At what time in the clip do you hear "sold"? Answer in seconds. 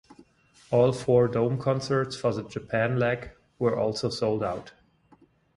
4.09-4.43